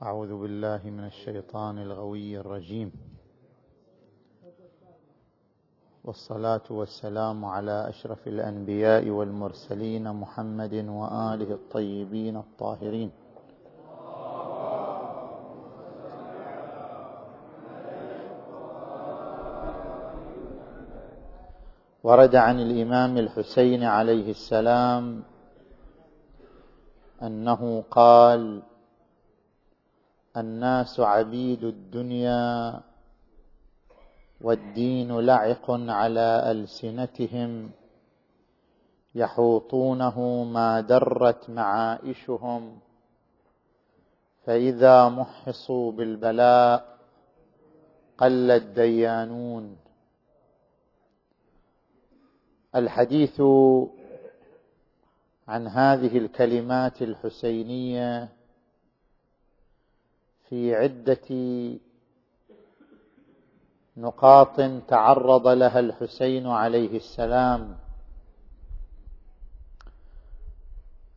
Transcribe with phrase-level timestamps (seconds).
[0.00, 2.92] أعوذ بالله من الشيطان الغوي الرجيم.
[6.04, 13.10] والصلاة والسلام على أشرف الأنبياء والمرسلين محمد وآله الطيبين الطاهرين.
[22.02, 25.22] ورد عن الإمام الحسين عليه السلام
[27.22, 28.62] أنه قال
[30.36, 32.80] الناس عبيد الدنيا
[34.40, 37.70] والدين لعق على ألسنتهم
[39.14, 42.78] يحوطونه ما درت معائشهم
[44.44, 46.98] فإذا محصوا بالبلاء
[48.18, 49.76] قل الديانون.
[52.74, 53.42] الحديث
[55.48, 58.39] عن هذه الكلمات الحسينية
[60.50, 61.28] في عدة
[63.96, 64.56] نقاط
[64.88, 67.76] تعرض لها الحسين عليه السلام.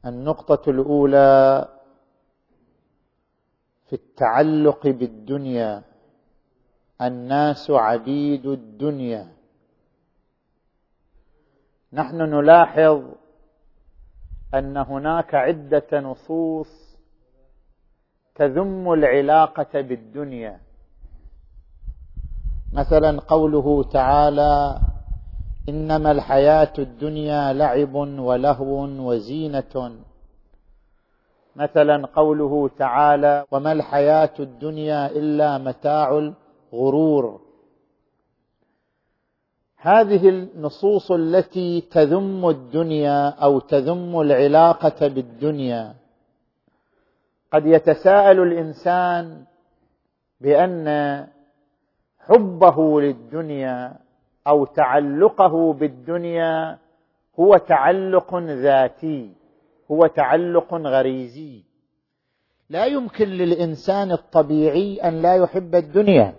[0.06, 1.68] النقطة الأولى
[3.90, 5.84] في التعلق بالدنيا.
[7.02, 9.34] الناس عبيد الدنيا.
[11.94, 13.02] نحن نلاحظ
[14.54, 16.93] أن هناك عدة نصوص
[18.36, 20.60] تذم العلاقة بالدنيا.
[22.74, 24.80] مثلا قوله تعالى
[25.70, 29.92] إنما الحياة الدنيا لعب ولهو وزينة.
[31.56, 36.32] مثلا قوله تعالى وما الحياة الدنيا إلا متاع
[36.74, 37.42] الغرور.
[39.78, 46.03] هذه النصوص التي تذم الدنيا أو تذم العلاقة بالدنيا
[47.54, 49.44] قد يتساءل الإنسان
[50.42, 50.88] بأن
[52.20, 53.94] حبه للدنيا
[54.48, 56.78] أو تعلقه بالدنيا
[57.40, 59.32] هو تعلق ذاتي
[59.92, 61.64] هو تعلق غريزي.
[62.70, 66.34] لا يمكن للإنسان الطبيعي أن لا يحب الدنيا.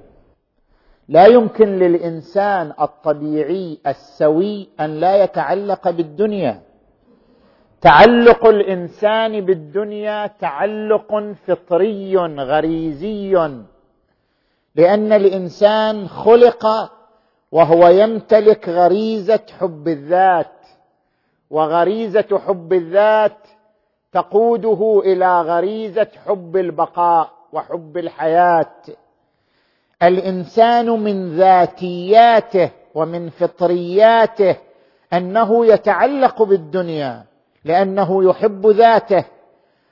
[1.09, 6.63] لا يمكن للإنسان الطبيعي السوي أن لا يتعلق بالدنيا.
[7.85, 13.33] تعلق الإنسان بالدنيا تعلق فطري غريزي
[14.75, 16.67] لأن الإنسان خلق
[17.53, 20.67] وهو يمتلك غريزة حب الذات
[21.51, 23.39] وغريزة حب الذات
[24.13, 28.75] تقوده إلى غريزة حب البقاء وحب الحياة.
[30.03, 34.57] الإنسان من ذاتياته ومن فطرياته
[35.13, 37.34] أنه يتعلق بالدنيا.
[37.65, 39.25] لأنه يحب ذاته.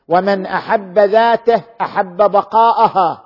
[0.09, 3.25] ومن أحب ذاته أحب بقاءها.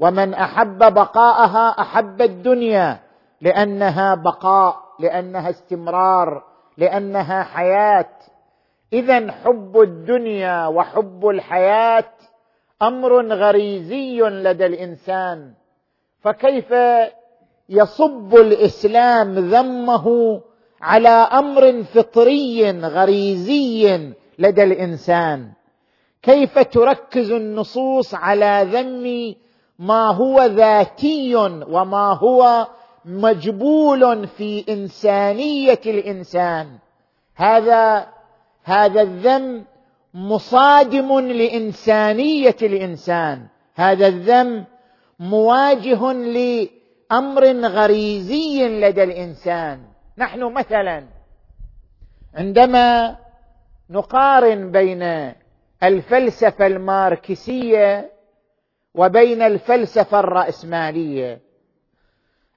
[0.00, 2.98] ومن أحب بقاءها أحب الدنيا.
[3.40, 6.42] لأنها بقاء لأنها استمرار
[6.76, 8.08] لأنها حياة.
[8.92, 12.12] اذا حب الدنيا وحب الحياة
[12.82, 15.52] أمر غريزي لدى الإنسان.
[16.20, 16.74] فكيف
[17.68, 20.40] يصب الإسلام ذمه
[20.82, 25.52] على أمر فطري غريزي لدى الإنسان.
[26.22, 29.34] كيف تركز النصوص على ذم
[29.78, 31.34] ما هو ذاتي
[31.68, 32.66] وما هو
[33.04, 36.66] مجبول في إنسانية الإنسان؟
[37.34, 38.06] هذا
[38.64, 39.64] هذا الذم
[40.14, 43.46] مصادم لإنسانية الإنسان.
[43.74, 44.64] هذا الذم
[45.20, 49.91] مواجه لأمر غريزي لدى الإنسان.
[50.18, 51.04] نحن مثلا
[52.34, 53.16] عندما
[53.90, 55.32] نقارن بين
[55.82, 58.12] الفلسفة الماركسية
[58.94, 61.40] وبين الفلسفة الرأسمالية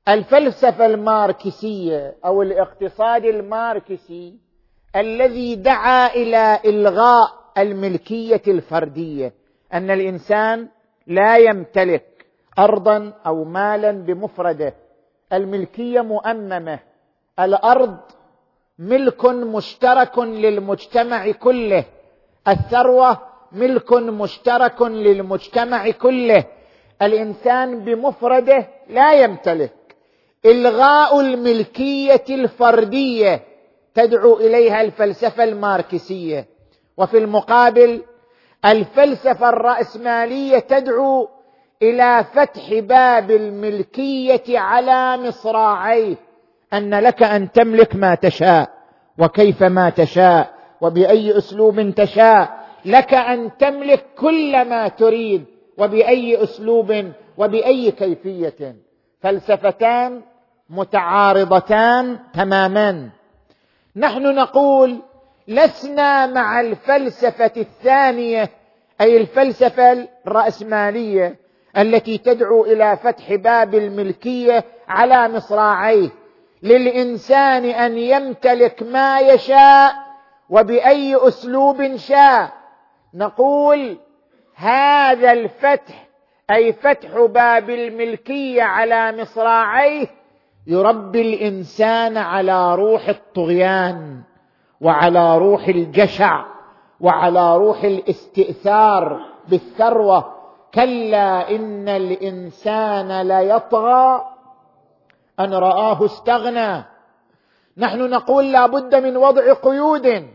[0.07, 4.39] الفلسفة الماركسية أو الاقتصاد الماركسي
[4.95, 9.33] الذي دعا إلى إلغاء الملكية الفردية
[9.73, 10.67] أن الإنسان
[11.07, 12.25] لا يمتلك
[12.59, 14.73] ارضا أو مالا بمفرده
[15.33, 16.79] الملكية مؤممة.
[17.39, 17.97] الأرض
[18.79, 21.83] ملك مشترك للمجتمع كله.
[22.47, 23.17] الثروة
[23.51, 26.43] ملك مشترك للمجتمع كله.
[27.01, 29.73] الإنسان بمفرده لا يمتلك.
[30.45, 33.43] إلغاء الملكية الفردية
[33.93, 36.47] تدعو إليها الفلسفة الماركسية.
[36.97, 38.03] وفي المقابل
[38.65, 41.29] الفلسفة الرأسمالية تدعو
[41.81, 46.24] إلى فتح باب الملكية على مصراعيه.
[46.77, 48.69] أن لك أن تملك ما تشاء
[49.17, 52.65] وكيف ما تشاء وبأي أسلوب تشاء.
[52.85, 55.45] لك أن تملك كل ما تريد
[55.77, 58.75] وبأي أسلوب وبأي كيفية.
[59.21, 60.21] فلسفتان
[60.69, 63.09] متعارضتان تماما
[63.95, 65.01] نحن نقول
[65.47, 68.49] لسنا مع الفلسفة الثانية
[69.01, 71.35] أي الفلسفة الرأسمالية
[71.77, 76.09] التي تدعو إلى فتح باب الملكية على مصراعيه.
[76.65, 79.95] للإنسان أن يمتلك ما يشاء
[80.49, 82.51] وبأي أسلوب شاء.
[83.13, 83.97] نقول
[84.55, 86.07] هذا الفتح
[86.51, 90.07] أي فتح باب الملكية على مصراعيه
[90.67, 94.21] يربي الإنسان على روح الطغيان
[94.81, 96.45] وعلى روح الجشع
[96.99, 100.35] وعلى روح الاستئثار بالثروة.
[100.73, 104.34] كلا إن الإنسان ليطغى
[105.39, 106.83] أن رآه استغنى.
[107.77, 110.27] نحن نقول لا بد من وضع قيود.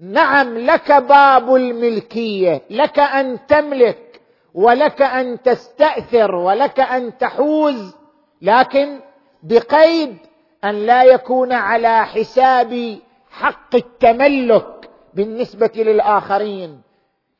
[0.00, 4.20] نعم لك باب الملكية لك أن تملك
[4.54, 7.96] ولك أن تستأثر ولك أن تحوز
[8.42, 9.00] لكن
[9.42, 10.16] بقيد
[10.64, 12.98] أن لا يكون على حساب
[13.30, 16.80] حق التملك بالنسبة للآخرين.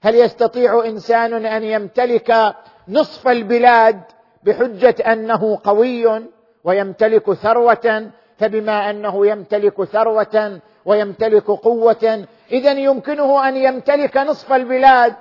[0.03, 2.57] هل يستطيع إنسان أن يمتلك
[2.89, 4.01] نصف البلاد
[4.43, 6.29] بحجة أنه قوي؟
[6.65, 15.15] ويمتلك ثروة فبما أنه يمتلك ثروة ويمتلك قوة اذا يمكنه أن يمتلك نصف البلاد.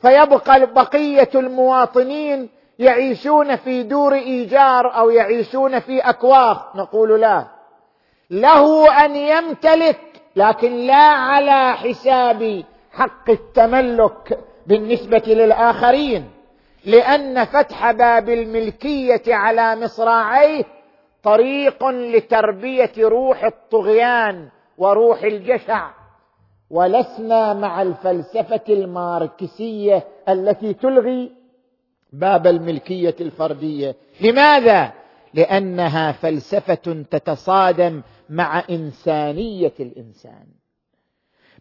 [0.00, 2.48] فيبقى بقية المواطنين
[2.78, 6.76] يعيشون في دور إيجار أو يعيشون في أكواخ.
[6.76, 7.46] نقول لا.
[8.30, 10.00] له أن يمتلك
[10.36, 16.30] لكن لا على حساب حق التملك بالنسبة للآخرين.
[16.84, 20.64] لأن فتح باب الملكية على مصراعيه
[21.28, 24.48] طريق لتربية روح الطغيان
[24.78, 25.90] وروح الجشع.
[26.70, 31.32] ولسنا مع الفلسفة الماركسية التي تلغي
[32.12, 33.96] باب الملكية الفردية.
[34.20, 34.92] لماذا؟
[35.34, 40.46] لأنها فلسفة تتصادم مع إنسانية الإنسان.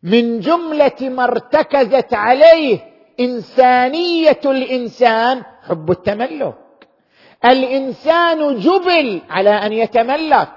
[0.04, 2.80] من جملة ما ارتكزت عليه
[3.20, 6.67] إنسانية الإنسان حب التملك.
[7.46, 10.50] الإنسان جبل على أن يتملك.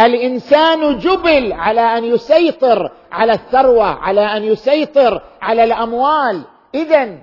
[0.00, 6.42] الإنسان جبل على أن يسيطر على الثروة على أن يسيطر على الأموال.
[6.74, 7.18] اذا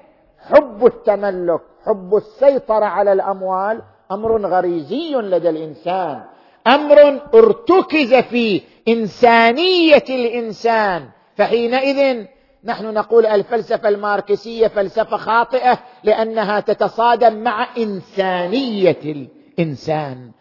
[0.50, 3.82] حب التملك حب السيطرة على الأموال
[4.12, 6.24] أمر غريزي لدى الإنسان.
[6.68, 11.10] أمر ارتكز في إنسانية الإنسان.
[11.36, 12.26] فحينئذ
[12.66, 20.32] نحن نقول الفلسفة الماركسية فلسفة خاطئة لأنها تتصادم مع إنسانية الإنسان.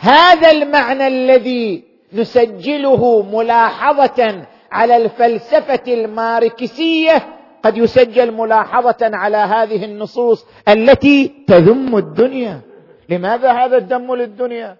[0.00, 7.22] هذا المعنى الذي نسجله ملاحظة على الفلسفة الماركسية.
[7.62, 12.60] قد يسجل ملاحظة على هذه النصوص التي تذم الدنيا.
[13.08, 14.76] لماذا هذا الدم للدنيا؟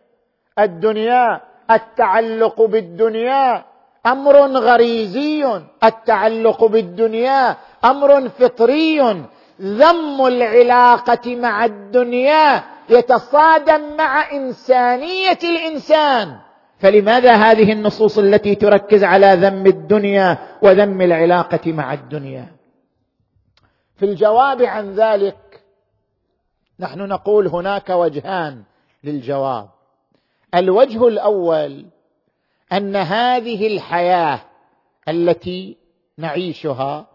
[0.59, 3.65] الدنيا التعلق بالدنيا
[4.07, 9.01] أمر غريزي التعلق بالدنيا أمر فطري
[9.61, 16.37] ذم العلاقة مع الدنيا يتصادم مع إنسانية الإنسان.
[16.79, 22.47] فلماذا هذه النصوص التي تركز على ذم الدنيا وذم العلاقة مع الدنيا؟
[23.97, 25.37] في الجواب عن ذلك
[26.81, 28.63] نحن نقول هناك وجهان
[29.05, 29.69] للجواب.
[30.55, 31.87] الوجه الأول
[32.73, 34.41] أن هذه الحياة
[35.09, 35.77] التي
[36.19, 37.07] نعيشها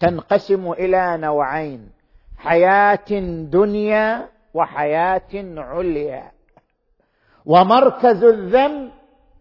[0.00, 1.90] تنقسم إلى نوعين
[2.38, 6.32] حياة دنيا وحياة عليا.
[7.46, 8.90] ومركز الذنب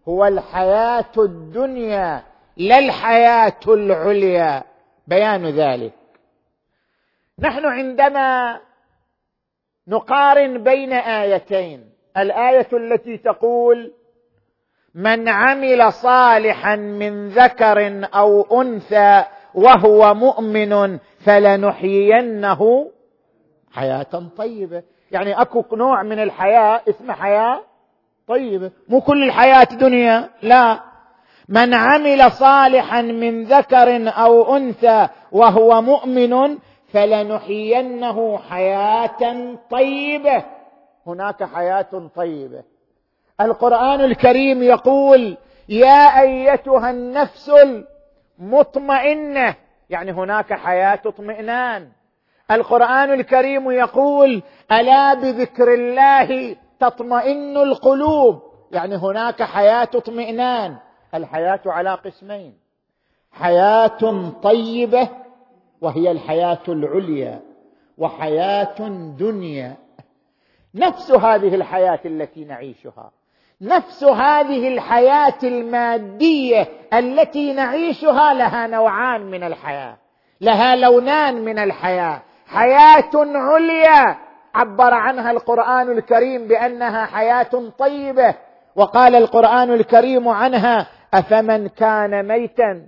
[0.08, 2.24] هو الحياة الدنيا
[2.58, 4.64] لا الحياة العليا.
[5.08, 5.94] بيان ذلك.
[7.40, 8.60] نحن عندما
[9.88, 13.94] نقارن بين آيتين الآية التي تقول
[14.96, 19.24] من عمل صالحا من ذكر أو أنثى
[19.54, 22.92] وهو مؤمن فلنحيينه
[23.72, 24.84] حياة طيبة.
[25.12, 27.62] يعني أكو نوع من الحياة اسمه حياة
[28.28, 30.80] طيبه مو كل الحياة دنيا لا.
[31.50, 36.58] من عمل صالحا من ذكر أو أنثى وهو مؤمن
[36.94, 40.44] فلنحيينه حياة طيبة.
[41.08, 42.64] هناك حياة طيبة.
[43.44, 45.38] القرآن الكريم يقول
[45.70, 47.52] يا أيتها النفس
[48.40, 49.56] المطمئنة
[49.90, 51.90] يعني هناك حياة اطمئنان
[52.52, 58.42] القرآن الكريم يقول ألا بذكر الله تطمئن القلوب.
[58.72, 60.78] يعني هناك حياة اطمئنان
[61.16, 62.58] الحياة على قسمين.
[63.32, 65.10] حياة طيبة
[65.82, 67.42] وهي الحياة العليا
[67.98, 68.88] وحياة
[69.20, 69.76] دنيا.
[70.76, 73.12] نفس هذه الحياة التي نعيشها.
[73.64, 79.98] نفس هذه الحياة المادية التي نعيشها لها نوعان من الحياة.
[80.42, 82.22] لها لونان من الحياة.
[82.48, 84.18] حياة عليا.
[84.56, 88.36] عبر عنها القرآن الكريم بأنها حياة طيبة.
[88.76, 92.86] وقال القرآن الكريم عنها أفمن كان ميتا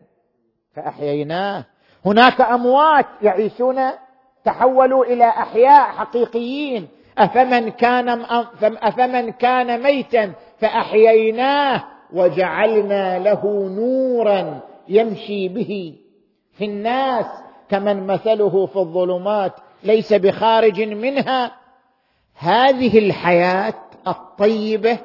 [0.75, 1.65] فأحييناه.
[2.05, 3.81] هناك أموات يعيشون
[4.45, 6.87] تحولوا إلى أحياء حقيقيين.
[7.17, 8.09] أفمن كان
[8.61, 15.95] أفمن كان ميتا فأحييناه وجعلنا له نورا يمشي به
[16.57, 17.25] في الناس
[17.69, 19.53] كمن مثله في الظلمات
[19.83, 21.51] ليس بخارج منها.
[22.37, 23.73] هذه الحياة
[24.07, 24.97] الطيبة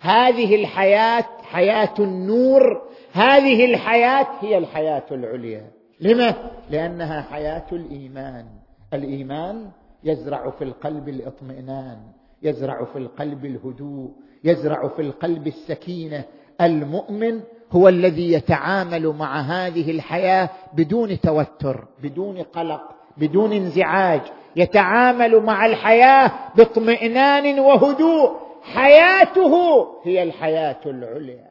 [0.00, 2.82] هذه الحياة حياة النور
[3.12, 5.70] هذه الحياة هي الحياة العليا.
[6.00, 6.34] لما؟
[6.70, 8.46] لأنها حياة الإيمان.
[8.94, 9.70] الإيمان
[10.04, 11.98] يزرع في القلب الاطمئنان
[12.42, 14.10] يزرع في القلب الهدوء
[14.44, 16.24] يزرع في القلب السكينة.
[16.60, 17.40] المؤمن
[17.72, 22.82] هو الذي يتعامل مع هذه الحياة بدون توتر بدون قلق
[23.16, 24.20] بدون انزعاج.
[24.56, 28.36] يتعامل مع الحياة باطمئنان وهدوء.
[28.62, 31.50] حياته هي الحياة العليا.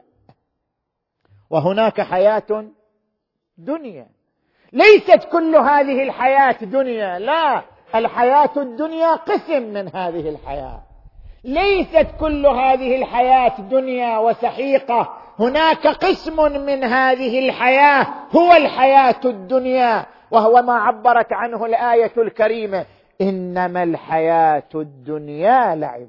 [1.50, 2.66] وهناك حياة
[3.58, 4.06] دنيا.
[4.72, 7.62] ليست كل هذه الحياة دنيا لا.
[7.94, 10.80] الحياة الدنيا قسم من هذه الحياة.
[11.44, 15.12] ليست كل هذه الحياة دنيا وسحيقة.
[15.38, 22.84] هناك قسم من هذه الحياة هو الحياة الدنيا وهو ما عبرت عنه الآية الكريمة.
[23.20, 26.08] إنما الحياة الدنيا لعب.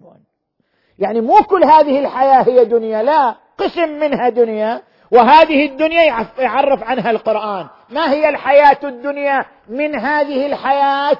[1.00, 3.36] يعني مو كل هذه الحياة هي دنيا لا.
[3.58, 4.82] قسم منها دنيا
[5.12, 6.04] وهذه الدنيا
[6.40, 7.68] يعرف عنها القرآن.
[7.90, 11.18] ما هي الحياة الدنيا؟ من هذه الحياة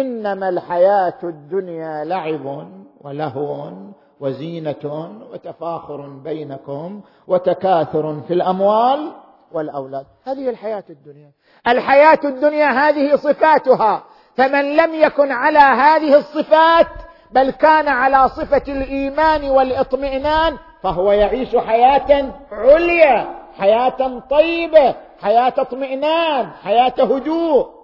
[0.00, 2.66] إنما الحياة الدنيا لعب
[3.00, 3.72] ولهو
[4.20, 9.12] وزينة وتفاخر بينكم وتكاثر في الأموال
[9.52, 10.06] والأولاد.
[10.24, 11.30] هذه الحياة الدنيا.
[11.68, 14.04] الحياة الدنيا هذه صفاتها.
[14.36, 16.86] فمن لم يكن على هذه الصفات
[17.30, 23.26] بل كان على صفة الإيمان والإطمئنان فهو يعيش حياة عليا
[23.58, 27.75] حياة طيبة حياة اطمئنان حياة هدوء.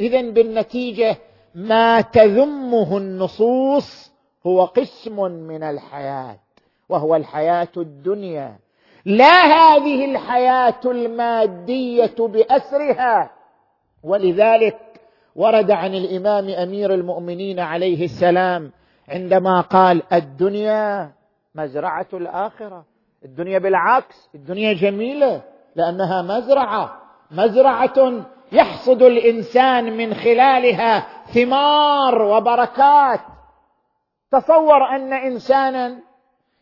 [0.00, 1.16] اذا بالنتيجة
[1.54, 4.12] ما تذمه النصوص
[4.46, 6.36] هو قسم من الحياة
[6.88, 8.58] وهو الحياة الدنيا.
[9.04, 13.30] لا هذه الحياة المادية بأسرها.
[14.02, 14.78] ولذلك
[15.36, 18.70] ورد عن الإمام أمير المؤمنين عليه السلام
[19.08, 21.12] عندما قال الدنيا
[21.54, 22.84] مزرعة الآخرة
[23.24, 25.42] الدنيا بالعكس الدنيا جميلة
[25.76, 33.20] لأنها مزرعة مزرعة يحصد الإنسان من خلالها ثمار وبركات.
[34.32, 35.98] تصور أن إنسانا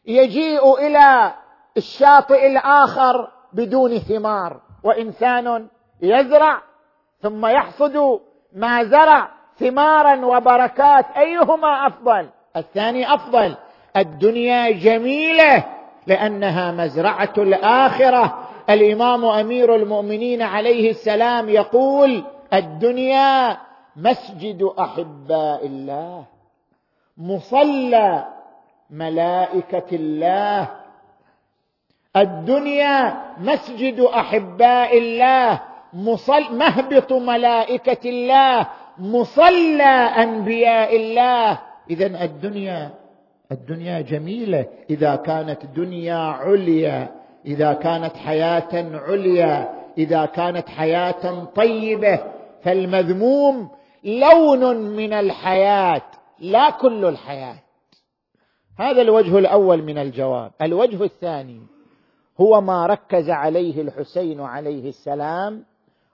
[0.06, 1.32] يجيء إلى
[1.76, 5.68] الشاطئ الآخر بدون ثمار وإنسان
[6.02, 6.62] يزرع
[7.20, 8.20] ثم يحصد
[8.52, 9.28] ما زرع
[9.58, 11.06] ثمارا وبركات.
[11.16, 13.56] أيهما أفضل؟ الثاني أفضل.
[13.96, 15.64] الدنيا جميلة
[16.06, 23.58] لأنها مزرعة الآخرة الإمام أمير المؤمنين عليه السلام يقول الدنيا
[23.96, 26.24] مسجد أحباء الله
[27.16, 28.24] مصلى
[28.90, 30.68] ملائكة الله.
[32.16, 35.60] الدنيا مسجد أحباء الله
[35.92, 38.66] مصل مهبط ملائكة الله
[38.98, 39.94] مصلى
[40.24, 41.58] أنبياء الله.
[41.90, 42.90] اذا الدنيا
[43.52, 47.17] الدنيا جميلة إذا كانت دنيا عليا.
[47.46, 48.68] إذا كانت حياة
[49.08, 49.68] عليا
[49.98, 52.20] إذا كانت حياة طيبة
[52.62, 53.70] فالمذموم
[54.04, 56.02] لون من الحياة
[56.38, 57.56] لا كل الحياة.
[58.78, 60.52] هذا الوجه الأول من الجواب.
[60.62, 61.60] الوجه الثاني
[62.40, 65.64] هو ما ركز عليه الحسين عليه السلام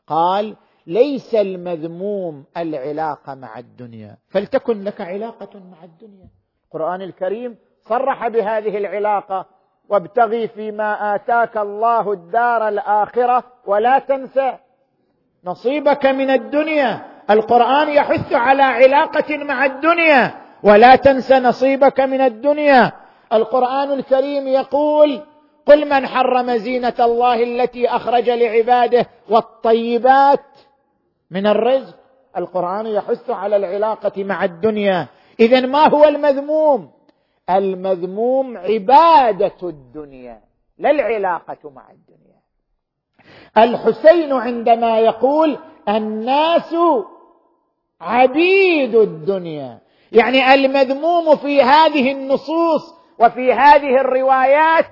[0.06, 4.16] قال ليس المذموم العلاقة مع الدنيا.
[4.28, 6.28] فلتكن لك علاقة مع الدنيا.
[6.64, 9.46] القرآن الكريم صرح بهذه العلاقة
[9.88, 14.58] وابتغي فيما آتاك الله الدار الآخرة ولا تنسى.
[15.44, 17.00] نصيبك من الدنيا.
[17.30, 20.30] القرآن يحث على علاقة مع الدنيا.
[20.62, 22.92] ولا تنس نصيبك من الدنيا.
[23.32, 25.20] القرآن الكريم يقول
[25.66, 30.44] قل من حرم زينة الله التي أخرج لعباده والطيبات
[31.30, 31.94] من الرزق.
[32.36, 35.06] القرآن يحث على العلاقة مع الدنيا.
[35.40, 36.90] اذا ما هو المذموم؟
[37.50, 40.40] المذموم عبادة الدنيا
[40.78, 42.40] لا العلاقة مع الدنيا.
[43.58, 45.58] الحسين عندما يقول
[45.88, 46.74] الناس
[48.00, 49.78] عبيد الدنيا
[50.12, 54.86] يعني المذموم في هذه النصوص وفي هذه الروايات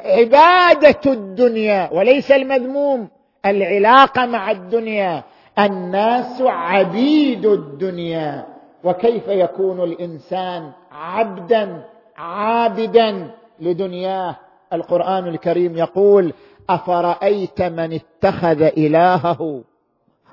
[0.00, 3.08] عبادة الدنيا وليس المذموم
[3.46, 5.22] العلاقة مع الدنيا.
[5.58, 8.46] الناس عبيد الدنيا
[8.84, 11.84] وكيف يكون الإنسان عبدا
[12.16, 14.36] عابدا لدنياه.
[14.72, 16.34] القرآن الكريم يقول
[16.70, 19.64] أفرأيت من اتخذ إلهه؟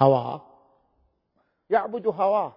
[0.02, 0.42] هواه.
[1.70, 2.54] يعبد هواه.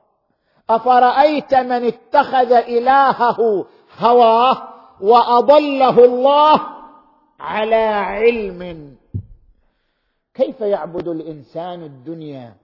[0.71, 3.66] أفرأيت من اتخذ إلهه؟
[3.99, 4.68] هواه.
[5.00, 6.61] وأضله الله
[7.40, 8.97] على علم.
[10.35, 12.54] كيف يعبد الإنسان الدنيا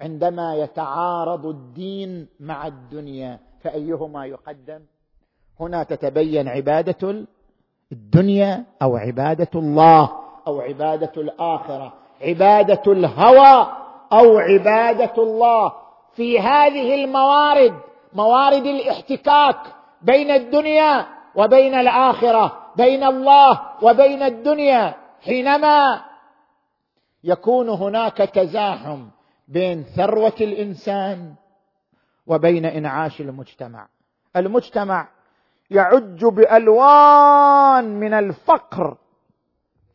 [0.00, 4.80] عندما يتعارض الدين مع الدنيا؟ فأيهما يقدم؟
[5.60, 7.26] هنا تتبين عبادة
[7.92, 10.10] الدنيا أو عبادة الله
[10.46, 11.92] أو عبادة الآخرة.
[12.22, 13.72] عبادة الهوى
[14.12, 15.72] أو عبادة الله.
[16.12, 17.74] في هذه الموارد
[18.12, 19.56] موارد الاحتكاك
[20.02, 24.94] بين الدنيا وبين الآخرة بين الله وبين الدنيا.
[25.24, 26.04] حينما
[27.24, 29.06] يكون هناك تزاحم
[29.48, 31.34] بين ثروة الإنسان
[32.26, 33.88] وبين إنعاش المجتمع.
[34.36, 35.08] المجتمع
[35.70, 38.96] يعج بألوان من الفقر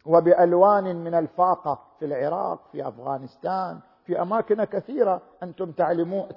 [0.05, 5.71] وبألوان من الفاقة في العراق في أفغانستان في أماكن كثيرة أنتم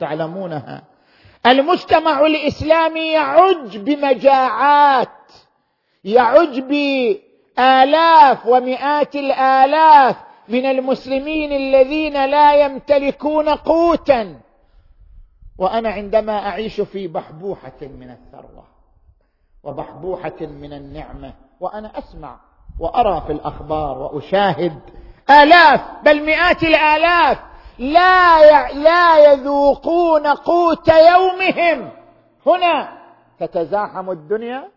[0.00, 0.82] تعلمونها.
[1.46, 5.08] المجتمع الإسلامي يعج بمجاعات
[6.04, 10.16] يعج بآلاف ومئات الآلاف
[10.48, 14.40] من المسلمين الذين لا يمتلكون قوتا.
[15.58, 18.64] وأنا عندما أعيش في بحبوحة من الثروة
[19.62, 22.40] وبحبوحة من النعمة وأنا أسمع
[22.78, 24.80] وأرى في الأخبار وأشاهد
[25.30, 27.38] آلاف بل مئات الآلاف
[27.78, 31.90] لا لا يذوقون قوت يومهم.
[32.46, 32.98] هنا
[33.40, 34.68] تتزاحم الدنيا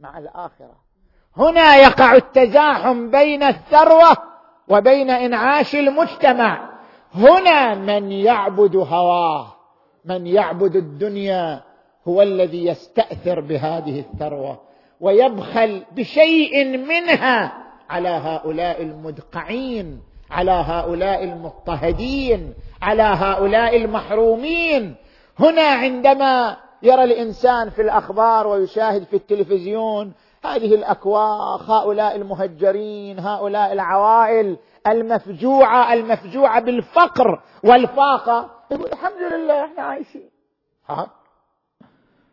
[0.00, 0.76] مع الآخرة.
[1.36, 4.16] هنا يقع التزاحم بين الثروة
[4.68, 6.70] وبين إنعاش المجتمع.
[7.14, 9.53] هنا من يعبد هواه.
[10.04, 11.62] من يعبد الدنيا
[12.08, 14.60] هو الذي يستأثر بهذه الثروة
[15.00, 17.52] ويبخل بشيء منها
[17.90, 24.94] على هؤلاء المدقعين على هؤلاء المضطهدين على هؤلاء المحرومين.
[25.38, 30.12] هنا عندما يرى الإنسان في الأخبار ويشاهد في التلفزيون
[30.44, 40.30] هذه الاكواخ هؤلاء المهجرين هؤلاء العوائل المفجوعة المفجوعة بالفقر والفاقة يقول الحمد لله إحنا عايشين.
[40.88, 41.10] ها؟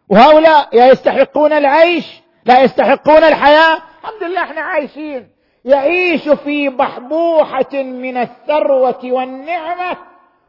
[0.10, 3.76] وهؤلاء يا يستحقون العيش لا يستحقون الحياة.
[3.76, 5.30] الحمد لله إحنا عايشين.
[5.66, 9.98] يعيش في بحبوحة من الثروة والنعمة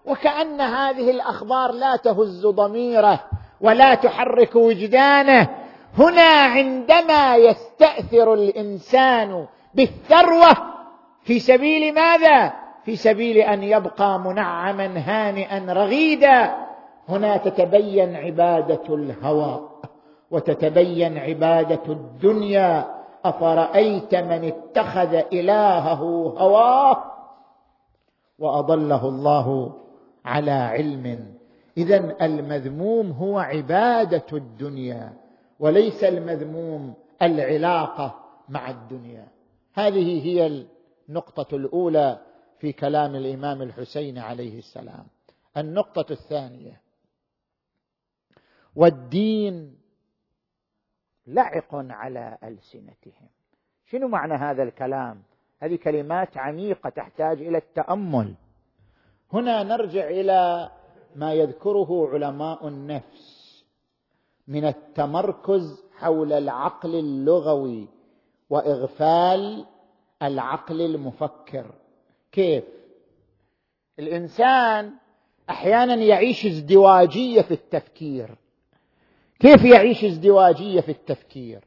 [0.05, 3.25] وكأن هذه الأخبار لا تهز ضميره
[3.61, 5.49] ولا تحرك وجدانه.
[5.99, 10.57] هنا عندما يستأثر الإنسان بالثروة
[11.25, 16.55] في سبيل ماذا؟ في سبيل أن يبقى منعما هانئا رغيدا.
[17.09, 19.69] هنا تتبين عبادة الهوى
[20.31, 23.03] وتتبين عبادة الدنيا.
[23.25, 27.05] أفرأيت من اتخذ إلهه هواه
[28.39, 29.73] وأضله الله
[30.25, 31.35] على علم.
[31.77, 35.13] اذا المذموم هو عبادة الدنيا
[35.61, 38.15] وليس المذموم العلاقة
[38.49, 39.27] مع الدنيا.
[39.75, 40.65] هذه هي
[41.09, 42.19] النقطة الأولى.
[42.63, 45.07] في كلام الإمام الحسين عليه السلام.
[45.57, 46.81] النقطة الثانية.
[48.77, 49.79] والدين
[51.27, 53.29] لعق على ألسنتهم.
[53.87, 55.23] شنو معنى هذا الكلام؟
[55.59, 58.35] هذه كلمات عميقة تحتاج إلى التأمل.
[59.33, 60.71] هنا نرجع إلى
[61.17, 63.65] ما يذكره علماء النفس
[64.49, 67.89] من التمركز حول العقل اللغوي
[68.51, 69.67] وإغفال
[70.23, 71.82] العقل المفكر.
[72.33, 72.65] كيف؟
[73.99, 74.93] الإنسان
[75.51, 78.31] أحيانا يعيش ازدواجية في التفكير.
[79.41, 81.65] كيف يعيش ازدواجية في التفكير؟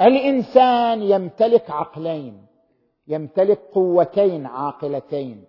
[0.00, 2.46] الإنسان يمتلك عقلين
[3.08, 5.44] يمتلك قوتين عاقلتين.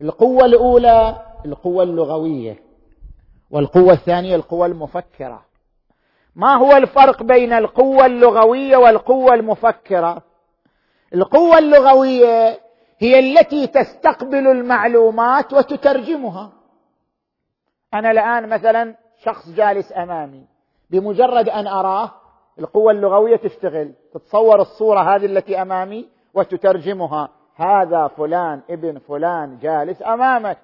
[0.00, 2.62] القوة الأولى القوة اللغوية
[3.50, 5.44] والقوة الثانية القوة المفكرة.
[6.34, 10.22] ما هو الفرق بين القوة اللغوية والقوة المفكرة؟
[11.14, 12.60] القوة اللغوية
[13.02, 16.52] هي التي تستقبل المعلومات وتترجمها.
[17.94, 20.46] أنا الآن مثلا شخص جالس أمامي
[20.90, 22.10] بمجرد أن أراه
[22.58, 27.28] القوة اللغوية تشتغل تتصور الصورة هذه التي أمامي وتترجمها.
[27.56, 30.58] هذا فلان ابن فلان جالس أمامك.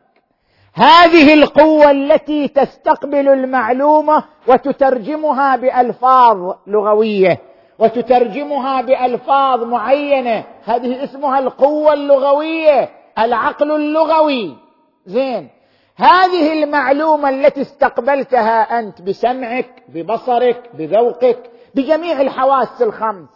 [0.74, 7.47] هذه القوة التي تستقبل المعلومة وتترجمها بألفاظ لغوية.
[7.78, 10.44] وتترجمها بألفاظ معينة.
[10.64, 12.88] هذه اسمها القوة اللغوية
[13.18, 14.56] العقل اللغوي.
[15.06, 15.48] زين.
[15.96, 23.28] هذه المعلومة التي استقبلتها أنت بسمعك ببصرك بذوقك بجميع الحواس الخمس.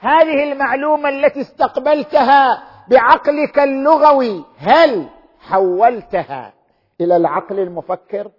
[0.00, 4.44] هذه المعلومة التي استقبلتها بعقلك اللغوي.
[4.58, 5.06] هل
[5.40, 6.52] حولتها
[7.00, 8.30] إلى العقل المفكر؟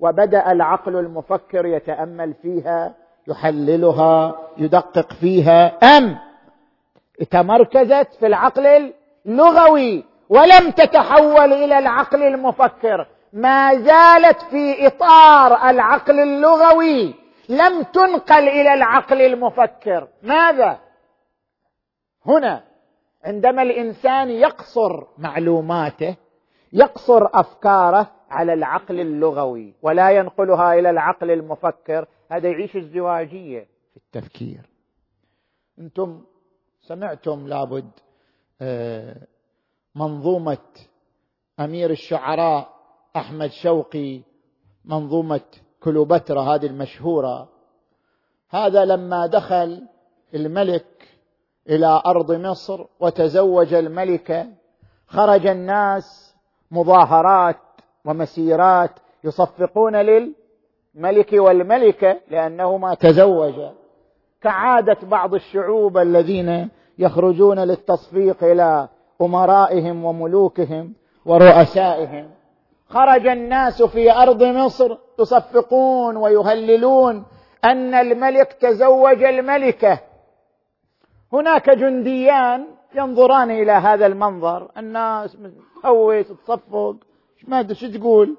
[0.00, 2.94] وبدأ العقل المفكر يتأمل فيها
[3.30, 5.78] يحللها يدقق فيها.
[5.96, 6.18] أم
[7.30, 8.92] تمركزت في العقل
[9.26, 13.06] اللغوي ولم تتحول إلى العقل المفكر.
[13.32, 17.14] ما زالت في إطار العقل اللغوي
[17.48, 20.08] لم تنقل إلى العقل المفكر.
[20.22, 20.78] ماذا؟
[22.26, 22.62] هنا
[23.24, 26.16] عندما الإنسان يقصر معلوماته
[26.72, 34.70] يقصر أفكاره على العقل اللغوي ولا ينقلها إلى العقل المفكر هذا يعيش ازدواجيه في التفكير.
[35.78, 36.24] أنتم
[36.80, 37.90] سمعتم لابد
[38.60, 39.26] آه،
[39.94, 40.58] منظومة
[41.60, 42.74] أمير الشعراء
[43.16, 44.20] أحمد شوقي
[44.84, 45.40] منظومة
[45.80, 47.48] كليوباترا هذه المشهورة.
[48.48, 49.86] هذا لما دخل
[50.34, 51.08] الملك
[51.68, 54.46] إلى أرض مصر وتزوج الملكه
[55.06, 56.34] خرج الناس
[56.70, 57.60] مظاهرات
[58.04, 58.90] ومسيرات
[59.24, 59.96] يصفقون
[60.94, 63.72] للملك والملكة لأنهما تزوجا.
[64.42, 68.88] كعاده بعض الشعوب الذين يخرجون للتصفيق إلى
[69.22, 72.30] أمرائهم وملوكهم ورؤسائهم.
[72.88, 77.24] خرج الناس في أرض مصر يصفقون ويهللون
[77.64, 79.98] أن الملك تزوج الملكة.
[81.32, 84.70] هناك جنديان ينظران إلى هذا المنظر.
[84.78, 85.36] الناس
[85.82, 86.96] تهوس تصفق
[87.48, 88.36] ما شو تقول.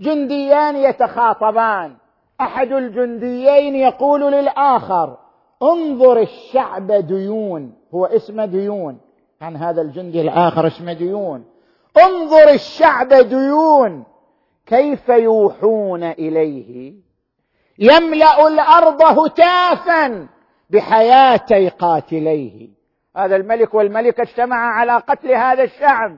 [0.00, 1.96] جنديان يتخاطبان.
[2.40, 5.18] أحد الجنديين يقول للآخر
[5.62, 7.72] انظر الشعب ديون.
[7.94, 9.00] هو اسمه ديون.
[9.42, 11.44] عن هذا الجندي الآخر اسمه ديون.
[11.98, 14.04] انظر الشعب ديون.
[14.66, 16.94] كيف يوحون إليه؟
[17.78, 20.28] يملأ الأرض هتافا
[20.70, 22.68] بحياتي قاتليه.
[23.16, 26.16] هذا الملك والملكة اجتمعا على قتل هذا الشعب.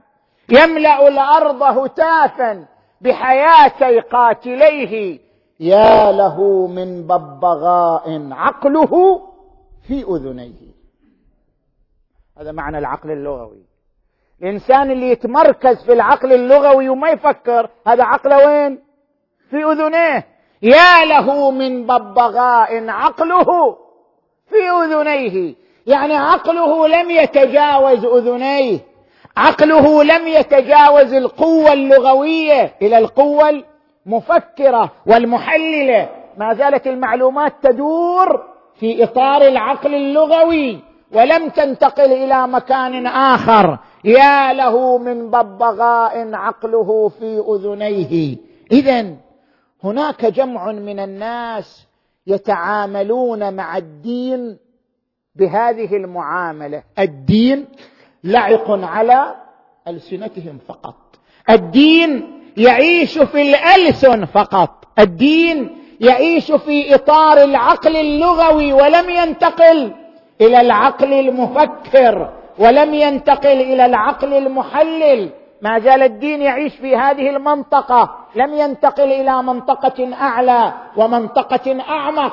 [0.49, 2.72] يملأ الأرض هتافا
[3.03, 5.21] بحياتي قاتليه.
[5.61, 9.23] يا له من ببغاء عقله
[9.89, 10.73] في أذنيه.
[12.39, 13.63] هذا معنى العقل اللغوي.
[14.43, 18.79] الإنسان اللي يتمركز في العقل اللغوي وما يفكر هذا عقله وين؟
[19.51, 20.27] في اذنيه
[20.63, 23.77] يا له من ببغاء عقله
[24.49, 25.55] في أذنيه.
[25.87, 28.92] يعني عقله لم يتجاوز أذنيه.
[29.37, 33.63] عقله لم يتجاوز القوة اللغوية إلى القوة
[34.07, 36.09] المفكرة والمحللة.
[36.37, 40.81] ما زالت المعلومات تدور في إطار العقل اللغوي
[41.13, 43.79] ولم تنتقل إلى مكان آخر.
[44.05, 48.37] يا له من ببغاء عقله في أذنيه.
[48.73, 49.07] اذا
[49.85, 51.87] هناك جمع من الناس
[52.27, 54.59] يتعاملون مع الدين
[55.37, 56.83] بهذه المعاملة.
[56.99, 57.67] الدين
[58.25, 59.35] لعق على
[59.89, 60.95] ألسنتهم فقط.
[61.51, 64.85] الدين يعيش في الألسن فقط.
[64.99, 69.95] الدين يعيش في إطار العقل اللغوي ولم ينتقل
[70.41, 75.31] إلى العقل المفكر ولم ينتقل إلى العقل المحلل.
[75.63, 78.17] ما زال الدين يعيش في هذه المنطقة.
[78.37, 82.33] لم ينتقل إلى منطقة أعلى ومنطقة أعمق.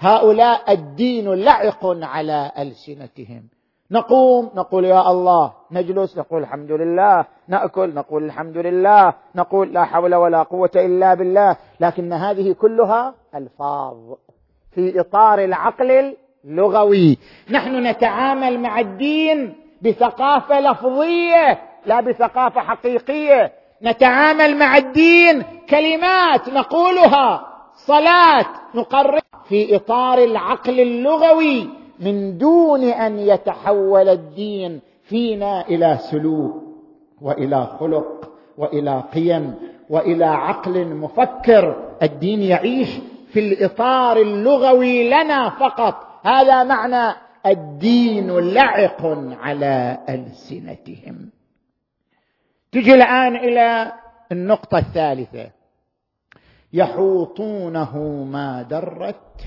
[0.00, 3.57] هؤلاء الدين لعق على ألسنتهم.
[3.90, 10.14] نقوم نقول يا الله نجلس نقول الحمد لله نأكل نقول الحمد لله نقول لا حول
[10.14, 13.96] ولا قوة إلا بالله لكن هذه كلها ألفاظ
[14.74, 17.18] في إطار العقل اللغوي.
[17.50, 23.52] نحن نتعامل مع الدين بثقافة لفظية لا بثقافة حقيقية.
[23.82, 27.46] نتعامل مع الدين كلمات نقولها
[27.86, 31.77] صلاة نقرر في إطار العقل اللغوي.
[32.00, 36.62] من دون أن يتحول الدين فينا إلى سلوك
[37.20, 39.54] وإلى خلق وإلى قيم
[39.90, 41.94] وإلى عقل مفكر.
[42.02, 42.88] الدين يعيش
[43.32, 46.06] في الإطار اللغوي لنا فقط.
[46.22, 49.06] هذا معنى الدين لعق
[49.40, 51.30] على ألسنتهم.
[52.72, 53.92] تجي الآن إلى
[54.32, 55.50] النقطة الثالثة.
[56.72, 59.42] يحوطونه ما درت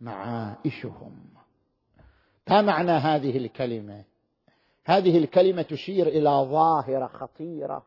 [0.00, 1.31] معائشهم
[2.52, 4.04] ما معنى هذه الكلمة؟
[4.84, 7.82] هذه الكلمة تشير إلى ظاهرة خطيرة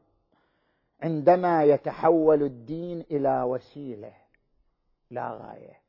[1.03, 4.11] عندما يتحول الدين إلى وسيلة
[5.11, 5.79] لا غاية.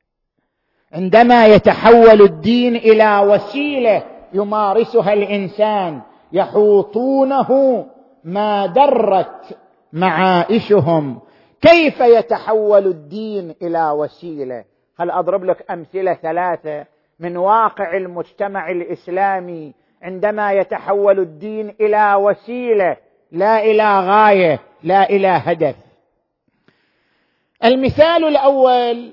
[0.92, 7.50] عندما يتحول الدين إلى وسيلة يمارسها الإنسان يحوطونه
[8.24, 9.58] ما درت
[9.92, 11.20] معائشهم
[11.60, 14.64] كيف يتحول الدين إلى وسيلة؟
[14.98, 22.96] هل أضرب لك أمثلة ثلاثة من واقع المجتمع الإسلامي عندما يتحول الدين إلى وسيلة
[23.32, 25.76] لا إلى غاية لا إلى هدف.
[27.64, 29.12] المثال الأول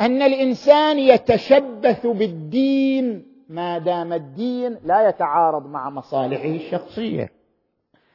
[0.00, 7.32] أن الإنسان يتشبث بالدين ما دام الدين لا يتعارض مع مصالحه الشخصية.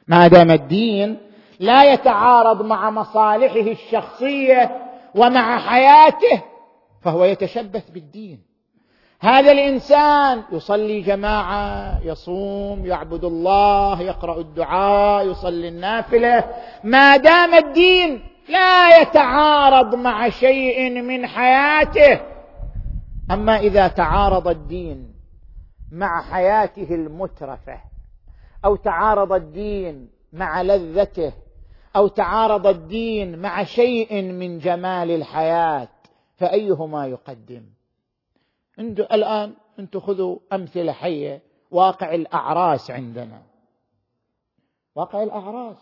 [0.08, 1.18] ما دام الدين
[1.60, 6.42] لا يتعارض مع مصالحه الشخصية ومع حياته
[7.02, 8.45] فهو يتشبث بالدين.
[9.20, 16.44] هذا الإنسان يصلي جماعة يصوم يعبد الله يقرأ الدعاء يصلي النافلة.
[16.84, 22.20] ما دام الدين لا يتعارض مع شيء من حياته.
[23.30, 25.14] أما إذا تعارض الدين
[25.92, 27.80] مع حياته المترفة
[28.64, 31.32] أو تعارض الدين مع لذته
[31.96, 35.88] أو تعارض الدين مع شيء من جمال الحياة
[36.36, 37.75] فأيهما يقدم؟
[38.78, 43.42] الآن أنتم خذوا أمثلة حية واقع الأعراس عندنا.
[44.94, 45.76] واقع الأعراس.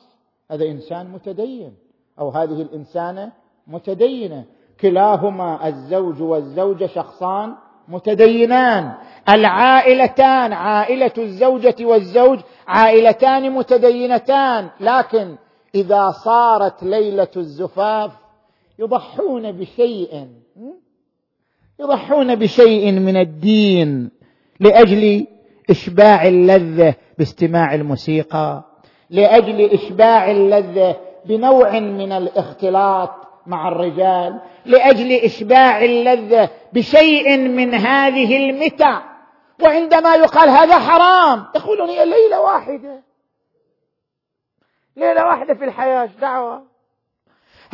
[0.50, 1.76] هذا إنسان متدين
[2.18, 3.33] أو هذه الإنسانة
[3.66, 4.44] متدينة.
[4.80, 7.54] كلاهما الزوج والزوجة شخصان
[7.88, 8.94] متدينان.
[9.28, 14.70] العائلتان عائلة الزوجة والزوج عائلتان متدينتان.
[14.80, 15.37] لكن
[15.74, 18.12] إذا صارت ليلة الزفاف
[18.78, 20.28] يضحون بشيء
[21.80, 24.10] يضحون بشيء من الدين
[24.60, 25.26] لأجل
[25.70, 28.64] إشباع اللذة باستماع الموسيقى
[29.10, 33.10] لأجل إشباع اللذة بنوع من الاختلاط
[33.46, 39.02] مع الرجال لأجل إشباع اللذة بشيء من هذه المتع.
[39.62, 43.02] وعندما يقال هذا حرام يقولون ليلة واحدة.
[44.96, 46.73] ليلة واحدة في الحياة دعوة؟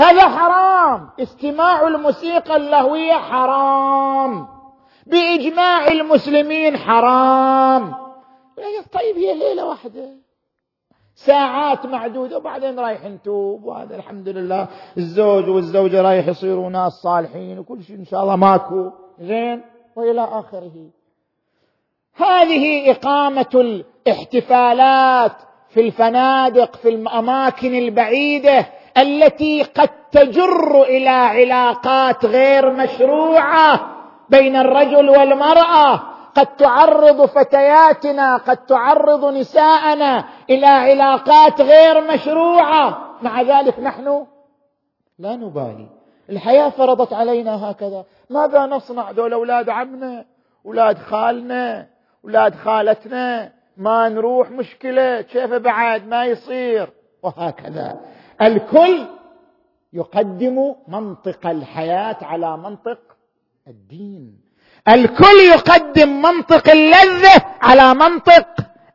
[0.00, 1.08] هذا حرام.
[1.20, 4.46] استماع الموسيقى اللهوية حرام.
[5.06, 7.94] بإجماع المسلمين حرام.
[8.92, 10.08] طيب هي ليلة واحدة.
[11.14, 14.68] ساعات معدودة وبعدين رايح نتوب وهذا الحمد لله.
[14.96, 18.90] الزوج والزوجة رايح يصيروا ناس صالحين وكل شيء إن شاء الله ماكو.
[19.20, 19.62] زين
[19.96, 20.90] وإلى آخره.
[22.14, 25.36] هذه إقامة الاحتفالات
[25.68, 28.66] في الفنادق في الأماكن البعيدة.
[28.98, 33.81] التي قد تجر إلى علاقات غير مشروعة
[34.29, 36.03] بين الرجل والمرأة.
[36.35, 42.98] قد تعرض فتياتنا قد تعرض نساءنا إلى علاقات غير مشروعة.
[43.22, 44.26] مع ذلك نحن
[45.18, 45.88] لا نبالي.
[46.31, 48.05] الحياة فرضت علينا هكذا.
[48.31, 50.24] ماذا نصنع دول أولاد عمنا
[50.66, 51.87] أولاد خالنا
[52.24, 56.88] أولاد خالتنا؟ ما نروح مشكلة كيف بعد؟ ما يصير؟
[57.22, 58.00] وهكذا.
[58.42, 59.07] الكل
[59.92, 62.98] يقدم منطق الحياة على منطق
[63.68, 64.40] الدين.
[64.88, 68.46] الكل يقدم منطق اللذة على منطق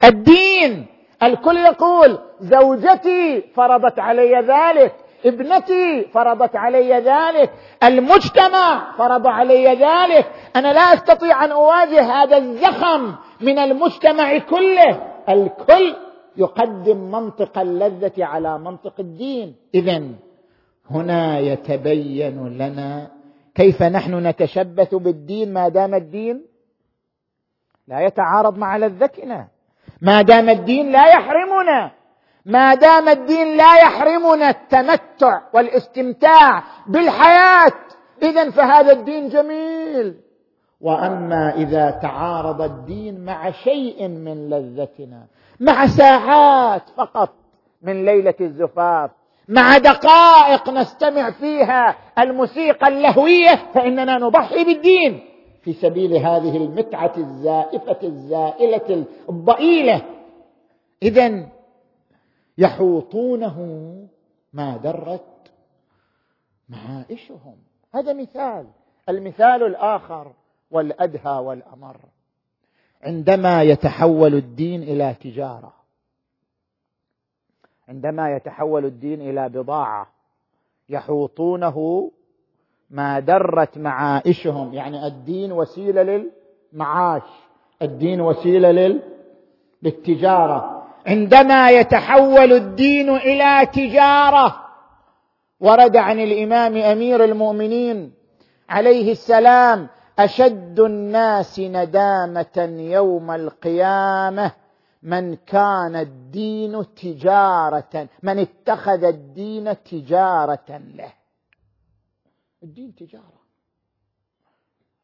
[0.04, 0.86] الدين.
[1.24, 7.52] الكل يقول زوجتي فرضت علي ذلك ابنتي فرضت علي ذلك
[7.84, 10.32] المجتمع فرض علي ذلك.
[10.56, 15.02] أنا لا أستطيع أن أواجه هذا الزخم من المجتمع كله.
[15.30, 15.96] الكل
[16.38, 19.56] يقدم منطق اللذة على منطق الدين.
[19.76, 20.04] اذا
[20.92, 23.12] هنا يتبين لنا
[23.56, 26.46] كيف نحن نتشبث بالدين ما دام الدين
[27.88, 29.48] لا يتعارض مع لذتنا.
[30.02, 31.92] ما دام الدين لا يحرمنا.
[32.46, 37.74] ما دام الدين لا يحرمنا التمتع والاستمتاع بالحياة.
[38.24, 40.16] اذا فهذا الدين جميل.
[40.82, 45.26] وأما إذا تعارض الدين مع شيء من لذتنا
[45.60, 47.34] مع ساعات فقط
[47.82, 49.12] من ليلة الزفاف.
[49.48, 55.24] مع دقائق نستمع فيها الموسيقى اللهوية فإننا نضحي بالدين.
[55.64, 60.02] في سبيل هذه المتعة الزائفة الزائلة الضئيلة.
[61.04, 61.50] اذا
[62.58, 63.60] يحوطونه
[64.54, 65.52] ما درت
[66.70, 67.58] معائشهم
[67.96, 68.68] هذا مثال.
[69.10, 70.34] المثال الآخر
[70.72, 71.98] والأدهى والأمر.
[73.06, 75.74] عندما يتحول الدين إلى تجارة.
[77.90, 80.08] عندما يتحول الدين إلى بضاعة.
[80.90, 82.12] يحوطونه
[82.90, 86.04] ما درت معائشهم يعني الدين وسيلة
[86.74, 87.24] للمعاش.
[87.82, 89.02] الدين وسيلة لل...
[89.84, 90.84] للتجارة.
[91.08, 94.66] عندما يتحول الدين إلى تجارة
[95.60, 98.14] ورد عن الإمام أمير المؤمنين
[98.70, 99.88] عليه السلام
[100.20, 104.52] أشد الناس ندامة يوم القيامة
[105.04, 111.14] من كان الدين تجارة من اتخذ الدين تجارة له.
[112.64, 113.46] الدين تجارة.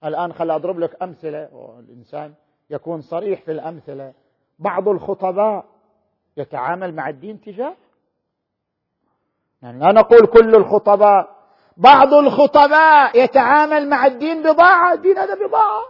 [0.04, 2.34] الآن خل أضرب لك أمثلة الانسان
[2.70, 4.14] يكون صريح في الأمثلة.
[4.60, 5.66] بعض الخطباء
[6.38, 7.78] يتعامل مع الدين تجارة.
[9.62, 11.41] يعني لا نقول كل الخطباء
[11.78, 15.84] بعض الخطباء يتعامل مع الدين بضاعة الدين هذا بضاعة.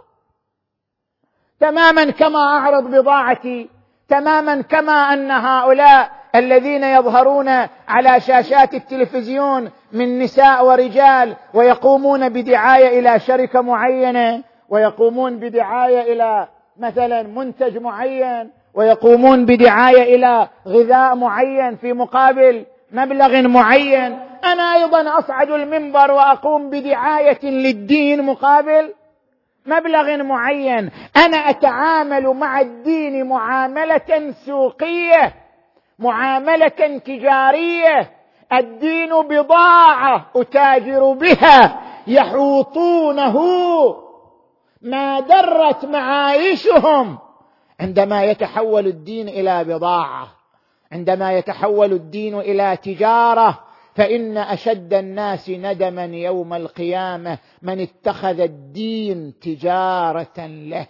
[1.60, 3.68] تماما كما أعرض بضاعتي
[4.08, 7.48] تماما كما أن هؤلاء الذين يظهرون
[7.88, 17.22] على شاشات التلفزيون من نساء ورجال ويقومون بدعاية إلى شركة معينة ويقومون بدعاية إلى مثلا
[17.22, 24.31] منتج معين ويقومون بدعاية إلى غذاء معين في مقابل مبلغ معين.
[24.44, 28.94] أنا أيضا أصعد المنبر وأقوم بدعاية للدين مقابل
[29.66, 30.90] مبلغ معين.
[31.16, 35.34] أنا أتعامل مع الدين معاملة سوقية
[35.98, 38.10] معاملة تجارية.
[38.52, 43.38] الدين بضاعة أتاجر بها يحوطونه.
[44.82, 47.18] ما درت معايشهم.
[47.80, 50.26] عندما يتحول الدين إلى بضاعة
[50.92, 53.58] عندما يتحول الدين إلى تجارة
[53.94, 60.86] فإن أشد الناس ندما يوم القيامة من اتخذ الدين تجارة له.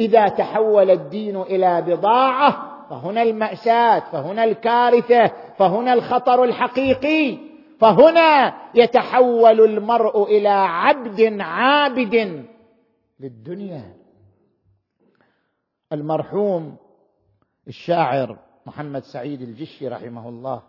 [0.00, 7.38] إذا تحول الدين إلى بضاعة فهنا المأساة فهنا الكارثة فهنا الخطر الحقيقي
[7.80, 12.44] فهنا يتحول المرء إلى عبد عابد
[13.20, 13.94] للدنيا.
[15.92, 16.76] المرحوم
[17.68, 20.62] الشاعر محمد سعيد الجشي رحمه الله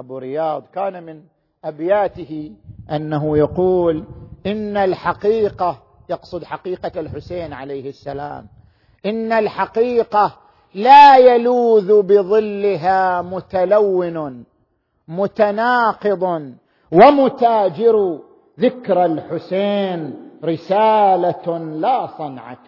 [0.00, 1.22] أبو رياض كان من
[1.64, 2.52] أبياته
[2.90, 4.04] أنه يقول
[4.46, 8.46] إن الحقيقة يقصد حقيقة الحسين عليه السلام
[9.06, 10.36] إن الحقيقة
[10.74, 14.44] لا يلوذ بظلها متلون
[15.08, 16.54] متناقض
[16.92, 18.20] ومتاجر
[18.60, 22.66] ذكر الحسين رسالة لا صنعة.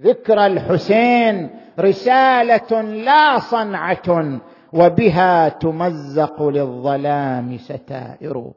[0.00, 1.50] ذكر الحسين
[1.80, 4.40] رسالة لا صنعة.
[4.72, 8.52] وبها تمزق للظلام ستائر.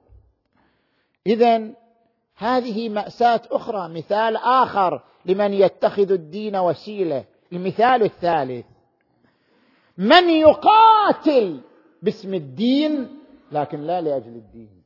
[1.27, 1.69] اذا
[2.37, 8.65] هذه مأساة أخرى مثال آخر لمن يتخذ الدين وسيلة المثال الثالث.
[9.97, 11.61] من يقاتل
[12.01, 13.07] باسم الدين
[13.51, 14.83] لكن لا لأجل الدين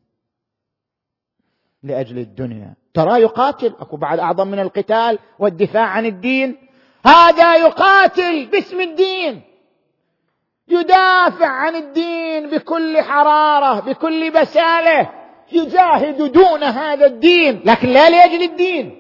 [1.84, 2.76] لأجل الدنيا.
[2.94, 6.58] ترى يقاتل أكو بعد أعظم من القتال والدفاع عن الدين.
[7.06, 9.49] هذا يقاتل باسم الدين.
[10.70, 15.10] يدافع عن الدين بكل حرارة بكل بسالة
[15.52, 18.96] يجاهد دون هذا الدين لكن لا لأجل الدين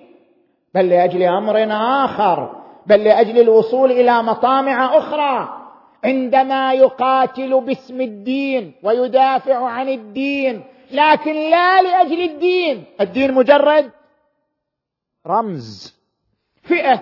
[0.74, 1.68] بل لأجل أمر
[2.06, 5.56] آخر بل لأجل الوصول إلى مطامع أخرى.
[6.04, 12.84] عندما يقاتل باسم الدين ويدافع عن الدين لكن لا لأجل الدين.
[13.02, 13.92] الدين مجرد
[15.28, 15.96] رمز.
[16.64, 17.00] فئة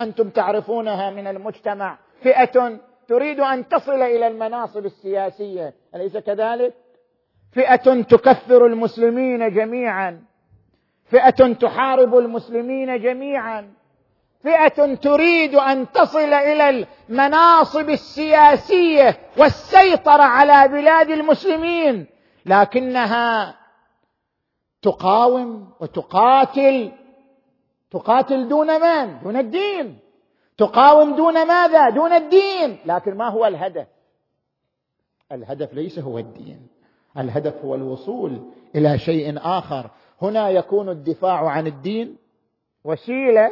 [0.00, 1.98] أنتم تعرفونها من المجتمع.
[2.22, 6.74] فئة تريد أن تصل إلى المناصب السياسية أليس كذلك؟
[7.52, 10.24] فئة تكفر المسلمين جميعا.
[11.04, 13.72] فئة تحارب المسلمين جميعا.
[14.42, 22.06] فئة تريد أن تصل إلى المناصب السياسية والسيطرة على بلاد المسلمين
[22.46, 23.56] لكنها
[24.82, 26.92] تقاوم وتقاتل.
[27.90, 30.03] تقاتل دون من؟ دون الدين.
[30.58, 32.78] تقاوم دون ماذا؟ دون الدين.
[32.86, 33.86] لكن ما هو الهدف؟
[35.32, 36.66] الهدف ليس هو الدين.
[37.18, 38.40] الهدف هو الوصول
[38.74, 39.90] إلى شيء آخر.
[40.22, 42.16] هنا يكون الدفاع عن الدين.
[42.84, 43.50] وسيلة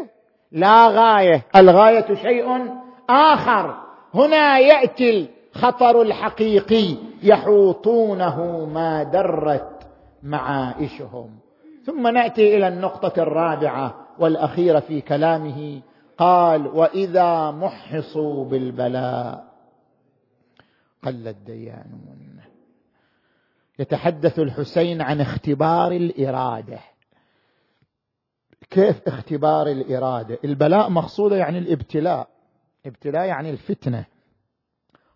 [0.52, 1.42] لا غاية.
[1.56, 2.70] الغاية شيء
[3.10, 3.76] آخر.
[4.14, 6.96] هنا يأتي الخطر الحقيقي.
[7.22, 9.82] يحوطونه ما درت
[10.22, 11.30] معائشهم
[11.84, 15.80] ثم نأتي إلى النقطة الرابعة والأخيرة في كلامه.
[16.22, 19.44] قال وإذا محصوا بالبلاء
[21.02, 22.40] قل الديانون
[23.78, 26.80] يتحدث الحسين عن اختبار الإرادة.
[28.70, 32.28] كيف اختبار الإرادة؟ البلاء مقصودة يعني الابتلاء.
[32.86, 34.06] ابتلاء يعني الفتنة.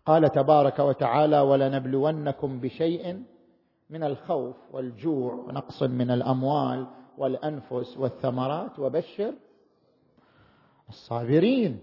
[0.05, 3.23] قال تبارك وتعالى ولنبلونكم بشيء
[3.89, 6.87] من الخوف والجوع ونقص من الأموال
[7.17, 9.33] والأنفس والثمرات وبشر
[10.89, 11.79] الصابرين.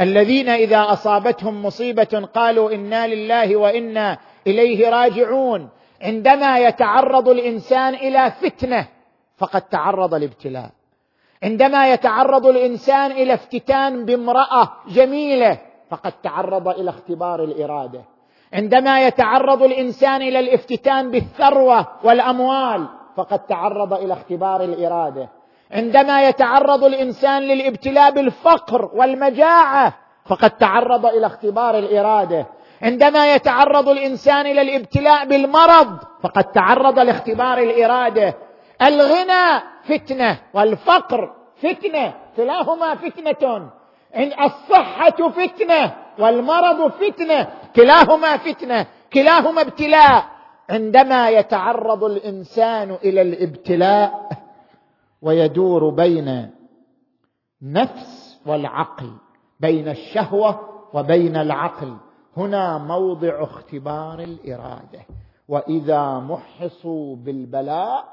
[0.00, 5.68] الذين إذا أصابتهم مصيبة قالوا إنا لله وإنا إليه راجعون.
[6.02, 8.88] عندما يتعرض الإنسان إلى فتنة
[9.36, 10.70] فقد تعرض لابتلاء.
[11.42, 15.58] عندما يتعرض الإنسان إلى افتتان بامرأة جميلة
[15.90, 18.04] فقد تعرض إلى اختبار الإرادة.
[18.52, 22.86] عندما يتعرض الإنسان إلى الافتتان بالثروة والأموال
[23.16, 25.28] فقد تعرض إلى اختبار الإرادة.
[25.72, 29.94] عندما يتعرض الإنسان للابتلاء بالفقر والمجاعة
[30.26, 32.46] فقد تعرض إلى اختبار الإرادة.
[32.82, 38.34] عندما يتعرض الإنسان إلى الابتلاء بالمرض فقد تعرض لاختبار الإرادة.
[38.82, 43.70] الغنى فتنة والفقر فتنة كلاهما فتنة.
[44.44, 47.46] الصحة فتنة والمرض فتنة
[47.76, 50.24] كلاهما فتنة كلاهما ابتلاء.
[50.70, 54.28] عندما يتعرض الإنسان إلى الابتلاء
[55.22, 56.50] ويدور بين
[57.62, 59.10] نفس والعقل
[59.60, 60.60] بين الشهوة
[60.94, 61.96] وبين العقل.
[62.36, 65.00] هنا موضع اختبار الإرادة.
[65.48, 68.04] وإذا محصوا بالبلاء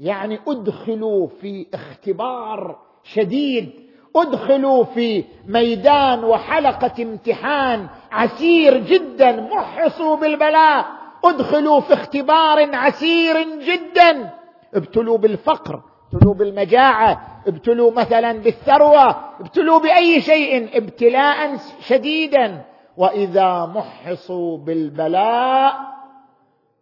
[0.00, 3.70] يعني أدخلوا في اختبار شديد.
[4.16, 9.40] أدخلوا في ميدان وحلقة امتحان عسير جدا.
[9.40, 10.86] محصوا بالبلاء.
[11.24, 14.30] أدخلوا في اختبار عسير جدا.
[14.74, 15.82] ابتلوا بالفقر.
[16.12, 19.10] ابتلوا بالمجاعة ابتلوا مثلا بالثروة
[19.40, 22.62] ابتلوا بأي شيء ابتلاء شديدا.
[22.96, 25.74] وإذا محصوا بالبلاء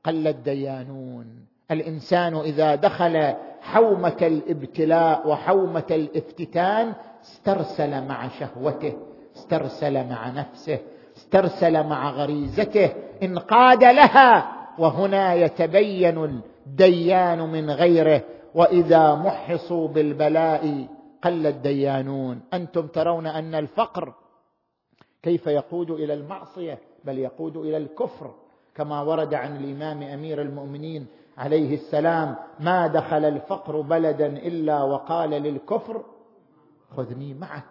[0.04, 1.26] قل الديانون.
[1.70, 8.92] الإنسان إذا دخل حومة الابتلاء وحومة الافتتان استرسل مع شهوته
[9.36, 10.78] استرسل مع نفسه
[11.16, 12.90] استرسل مع غريزته.
[13.22, 18.22] انقاد لها وهنا يتبين الديان من غيره.
[18.54, 20.86] وإذا محصوا بالبلاء
[21.22, 22.40] قل الديانون.
[22.54, 24.14] أنتم ترون أن الفقر
[25.22, 28.34] كيف يقود إلى المعصية بل يقود إلى الكفر
[28.74, 31.06] كما ورد عن الإمام أمير المؤمنين
[31.38, 36.04] عليه السلام ما دخل الفقر بلدا إلا وقال للكفر
[36.96, 37.64] خذني معك.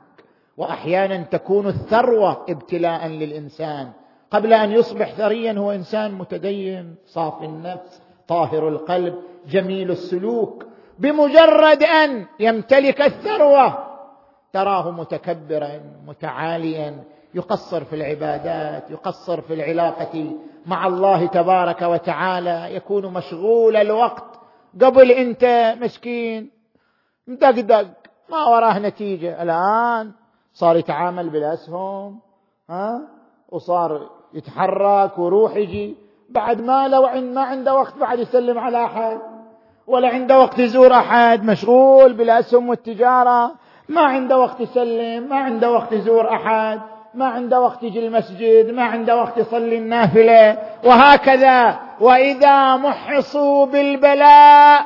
[0.57, 3.91] وأحيانا تكون الثروة ابتلاء للإنسان.
[4.31, 9.15] قبل أن يصبح ثريا هو إنسان متدين صافي النفس طاهر القلب
[9.47, 10.65] جميل السلوك.
[10.99, 13.89] بمجرد أن يمتلك الثروة.
[14.53, 20.35] تراه متكبرا متعاليا يقصر في العبادات يقصر في العلاقة
[20.65, 24.39] مع الله تبارك وتعالى يكون مشغول الوقت.
[24.81, 26.51] قبل أنت مسكين
[27.27, 27.87] مدقدق
[28.29, 29.43] ما وراه نتيجة.
[29.43, 30.11] الآن
[30.53, 32.19] صار يتعامل بالأسهم
[32.69, 33.01] ها
[33.49, 35.95] وصار يتحرك ويروح يجي.
[36.29, 39.19] بعد ما لو ما عنده وقت بعد يسلم على أحد.
[39.89, 43.51] ولا عنده وقت يزور أحد مشغول بالاسهم والتجارة
[43.89, 46.79] ما عنده وقت يسلم ما عنده وقت يزور أحد
[47.13, 51.79] ما عنده وقت يجي المسجد ما عنده وقت يصلي النافلة وهكذا.
[51.99, 54.85] وإذا محصوا بالبلاء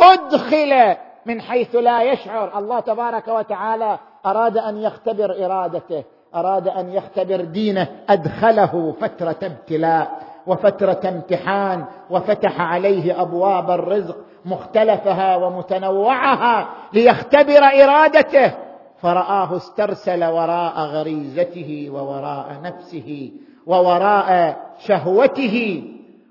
[0.00, 0.96] أدخل
[1.26, 2.58] من حيث لا يشعر.
[2.58, 10.33] الله تبارك وتعالى أراد أن يختبر إرادته أراد أن يختبر دينه أدخله فترة ابتلاء.
[10.46, 18.52] وفترة امتحان وفتح عليه أبواب الرزق مختلفها ومتنوعها ليختبر إرادته.
[19.00, 23.30] فرآه استرسل وراء غريزته ووراء نفسه
[23.66, 25.84] ووراء شهوته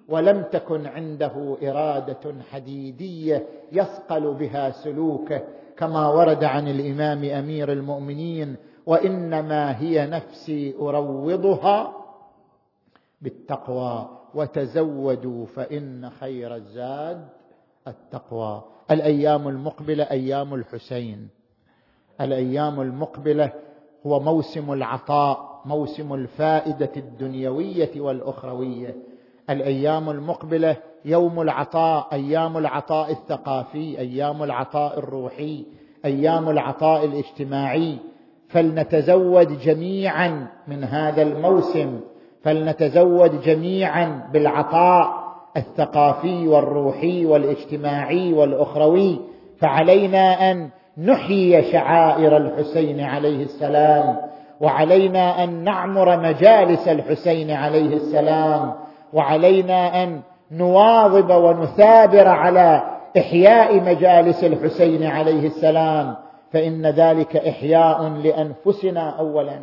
[0.10, 5.42] ولم تكن عنده إرادة حديدية يصقل بها سلوكه
[5.78, 8.56] كما ورد عن الإمام أمير المؤمنين
[8.86, 11.94] وإنما هي نفسي أروضها
[13.24, 17.28] بالتقوى وتزودوا فإن خير الزاد
[17.88, 18.64] التقوى.
[18.92, 21.28] الأيام المقبلة أيام الحسين.
[22.22, 23.52] الأيام المقبلة
[24.08, 28.96] هو موسم العطاء موسم الفائدة الدنيوية والأخروية.
[29.50, 35.66] الأيام المقبلة يوم العطاء أيام العطاء الثقافي أيام العطاء الروحي
[36.06, 37.98] أيام العطاء الاجتماعي.
[38.48, 42.00] فلنتزود جميعا من هذا الموسم.
[42.44, 45.24] فلنتزود جميعا بالعطاء
[45.58, 49.20] الثقافي والروحي والاجتماعي والأخروي
[49.60, 54.18] فعلينا أن نحيي شعائر الحسين عليه السلام
[54.62, 58.74] وعلينا أن نعمر مجالس الحسين عليه السلام
[59.14, 60.22] وعلينا أن
[60.52, 62.84] نواظب ونثابر على
[63.18, 66.16] إحياء مجالس الحسين عليه السلام
[66.54, 69.60] فإن ذلك إحياء لأنفسنا اولا.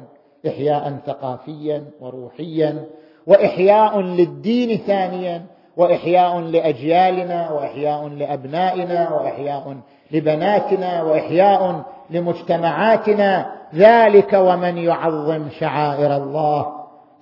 [0.47, 2.85] إحياء ثقافيا وروحيا
[3.27, 9.77] وإحياء للدين ثانيا وإحياء لأجيالنا وإحياء لأبنائنا وإحياء
[10.11, 13.53] لبناتنا وإحياء لمجتمعاتنا.
[13.75, 16.67] ذلك ومن يعظم شعائر الله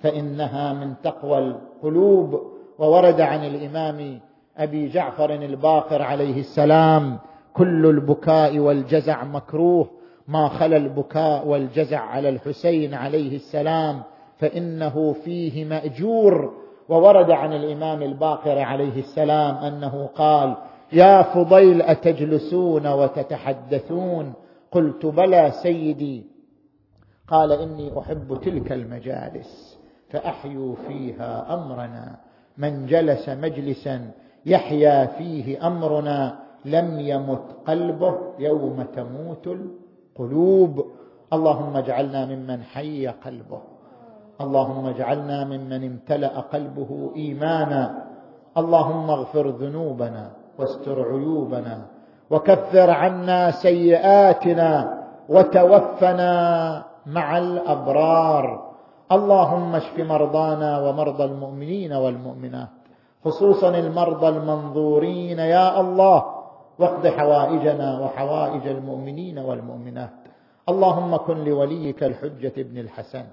[0.01, 2.41] فإنها من تقوى القلوب.
[2.79, 4.19] وورد عن الإمام
[4.57, 7.17] أبي جعفر الباقر عليه السلام
[7.53, 9.89] كل البكاء والجزع مكروه
[10.29, 14.01] ما خلا البكاء والجزع على الحسين عليه السلام
[14.37, 16.53] فإنه فيه مأجور.
[16.89, 20.55] وورد عن الإمام الباقر عليه السلام أنه قال
[20.93, 24.33] يا فضيل أتجلسون وتتحدثون؟
[24.71, 26.23] قلت بلى سيدي.
[27.27, 32.15] قال إني أحب تلك المجالس فأحيوا فيها أمرنا.
[32.57, 34.11] من جلس مجلسا
[34.45, 39.47] يحيا فيه أمرنا لم يمت قلبه يوم تموت
[40.19, 40.85] القلوب.
[41.33, 43.61] اللهم اجعلنا ممن حي قلبه.
[44.41, 48.03] اللهم اجعلنا ممن امتلأ قلبه إيمانا.
[48.57, 51.81] اللهم اغفر ذنوبنا واستر عيوبنا.
[52.31, 54.99] وكفر عنا سيئاتنا.
[55.29, 56.33] وتوفنا
[57.05, 58.69] مع الأبرار.
[59.11, 62.67] اللهم اشف مرضانا ومرضى المؤمنين والمؤمنات.
[63.25, 65.39] خصوصا المرضى المنظورين.
[65.39, 66.38] يا الله
[66.79, 70.09] واقض حوائجنا وحوائج المؤمنين والمؤمنات.
[70.69, 73.23] اللهم كن لوليك الحجة ابن الحسن.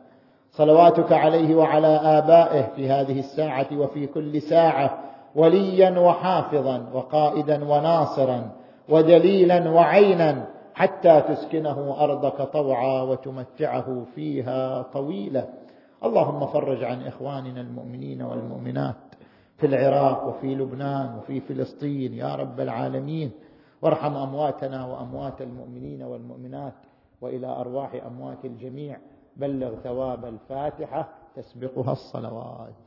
[0.51, 4.99] صلواتك عليه وعلى آبائه في هذه الساعة وفي كل ساعة
[5.35, 8.51] وليا وحافظا وقائدا وناصرا
[8.89, 15.45] ودليلا وعينا حتى تسكنه أرضك طوعا وتمتعه فيها طويلا.
[16.05, 19.06] اللهم فرج عن إخواننا المؤمنين والمؤمنات.
[19.57, 23.31] في العراق وفي لبنان وفي فلسطين يا رب العالمين
[23.83, 26.75] وارحم أمواتنا وأموات المؤمنين والمؤمنات
[27.21, 28.99] وإلى أرواح أموات الجميع.
[29.37, 32.86] بلغ ثواب الفاتحة تسبقها الصلوات.